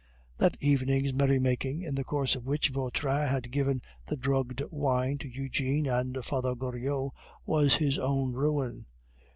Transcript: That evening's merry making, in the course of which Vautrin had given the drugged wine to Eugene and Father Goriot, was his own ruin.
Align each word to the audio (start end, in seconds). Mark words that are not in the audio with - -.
That 0.39 0.57
evening's 0.59 1.13
merry 1.13 1.37
making, 1.37 1.83
in 1.83 1.93
the 1.93 2.03
course 2.03 2.35
of 2.35 2.43
which 2.47 2.69
Vautrin 2.71 3.27
had 3.27 3.51
given 3.51 3.83
the 4.07 4.15
drugged 4.17 4.63
wine 4.71 5.19
to 5.19 5.27
Eugene 5.29 5.85
and 5.85 6.25
Father 6.25 6.55
Goriot, 6.55 7.11
was 7.45 7.75
his 7.75 7.99
own 7.99 8.33
ruin. 8.33 8.87